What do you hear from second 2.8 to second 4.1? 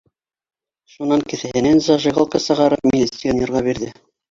милиционерға бирҙе